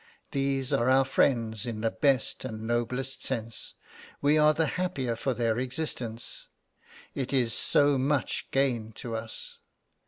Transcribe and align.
These 0.31 0.73
are 0.73 0.89
our 0.89 1.05
friends 1.05 1.67
in 1.67 1.81
the 1.81 1.91
best 1.91 2.43
and 2.43 2.63
noblest 2.65 3.23
sense. 3.23 3.75
We 4.19 4.35
are 4.35 4.51
the 4.51 4.65
happier 4.65 5.15
for 5.15 5.35
their 5.35 5.59
existence, 5.59 6.47
it 7.13 7.31
is 7.31 7.53
so 7.53 7.99
much 7.99 8.47
gain 8.49 8.93
to 8.93 9.15
us. 9.15 9.59